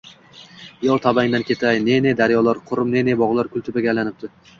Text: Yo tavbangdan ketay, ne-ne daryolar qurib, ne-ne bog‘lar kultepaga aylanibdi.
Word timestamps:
Yo 0.85 0.93
tavbangdan 1.01 1.43
ketay, 1.49 1.81
ne-ne 1.87 2.13
daryolar 2.21 2.61
qurib, 2.71 2.89
ne-ne 2.95 3.15
bog‘lar 3.21 3.51
kultepaga 3.57 3.93
aylanibdi. 3.93 4.31